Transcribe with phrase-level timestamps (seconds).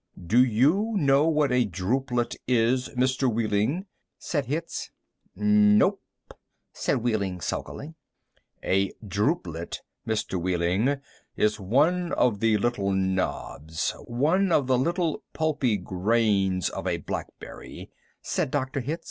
[0.25, 3.31] Do you know what a drupelet is, Mr.
[3.31, 3.85] Wehling?"
[4.17, 4.89] said Hitz.
[5.35, 6.01] "Nope,"
[6.73, 7.93] said Wehling sulkily.
[8.63, 10.41] "A drupelet, Mr.
[10.41, 10.99] Wehling,
[11.37, 17.91] is one of the little knobs, one of the little pulpy grains of a blackberry,"
[18.23, 18.79] said Dr.
[18.79, 18.99] Hitz.